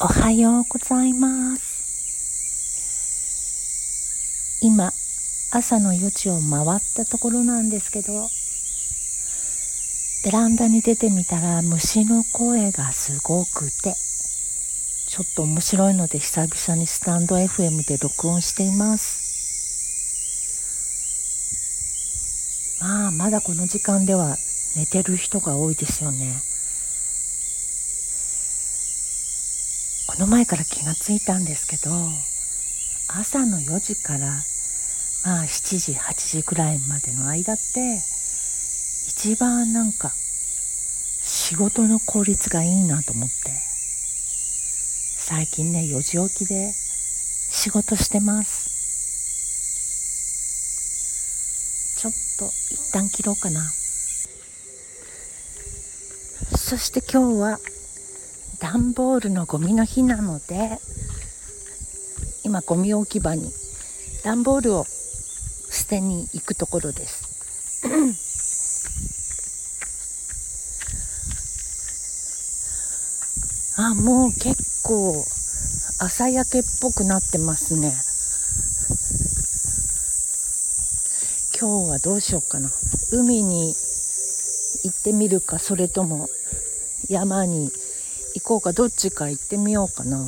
[0.00, 1.62] おはようございます。
[4.60, 4.92] 今
[5.52, 8.28] 朝の4時を回ったところなんですけど
[10.24, 13.94] ベランダに出てみたら虫の声がすごくて
[15.06, 19.22] ちょっと面白いので久々にスタンド FM で録音しています。
[22.80, 24.36] まあまだこの時間では
[24.74, 26.34] 寝てる人が多いですよね。
[30.14, 31.90] この前から気がついたんですけど
[33.08, 34.20] 朝の4時から
[35.24, 37.98] まあ7時8時くらいまでの間って
[39.08, 40.12] 一番なんか
[41.20, 43.34] 仕事の効率がいいなと思って。
[45.26, 48.68] 最近ね4時起きで仕事してます。
[51.98, 53.62] ちょっと一旦切ろうかな。
[56.56, 57.58] そして今日は
[58.64, 60.78] 段ボールのゴミの日なので
[62.44, 63.52] 今ゴミ置き場に
[64.24, 64.86] 段ボールを
[65.70, 67.34] 捨てに行くところです。
[73.76, 75.22] あもう結構
[75.98, 77.94] 朝焼けっぽくなってますね。
[81.60, 82.72] 今日はどうしようかな。
[83.12, 83.76] 海に
[84.84, 86.30] 行ってみるかそれとも
[87.10, 87.70] 山に
[88.34, 90.18] 行こうかどっちか行ってみようかな。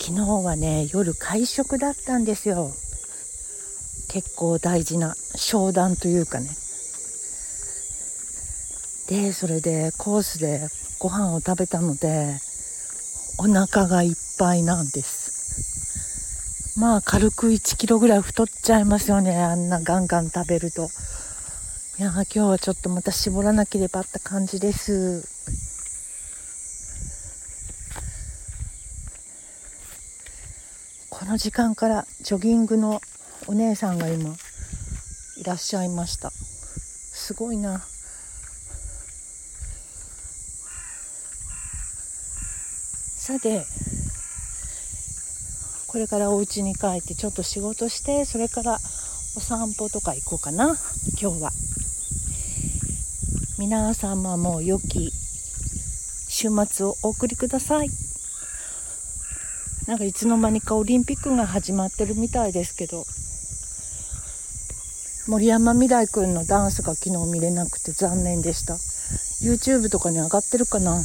[0.00, 2.72] 昨日はね夜会食だったんですよ。
[4.08, 6.48] 結構大事な商談というかね。
[9.08, 12.38] でそれでコースでご飯を食べたので
[13.38, 16.78] お腹がいっぱいなんです。
[16.78, 20.90] まあ軽く1キロぐらい太っちゃいますよねあんなガンガン食べると。
[21.98, 25.28] いや今日はちょっとまた絞らなければって感じです。
[31.10, 33.02] この時間からジョギングの
[33.46, 34.34] お姉さんが今
[35.36, 36.30] いらっしゃいました。
[36.30, 37.82] すごいな。
[43.18, 43.66] さて
[45.88, 48.78] これからお家に帰ってちょっと仕事してそれから
[49.36, 50.74] お散歩とか行こうかな
[51.20, 51.50] 今日は。
[53.62, 55.12] 皆様も良き
[56.28, 57.90] 週末をお送りください。
[59.86, 63.04] なんかいつの間にかオリンピックが始まってるみたいですけど
[65.28, 68.74] 森山未来君のダンスが昨日見れなくて残念でした。
[69.46, 71.00] YouTube とかに上がってるかな？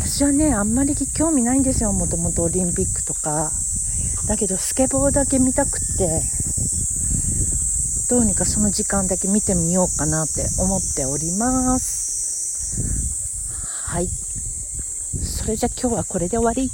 [0.00, 1.92] 私はねあんまり興味ないんですよ。
[1.92, 3.52] もともとオリンピックとか。
[4.26, 6.22] だけどスケボーだけ見たくって。
[8.08, 12.84] どうにかその時間だけ見てみようかなって思っております。
[13.84, 14.08] はい。
[14.08, 16.70] それじゃ今日はこれで終わり。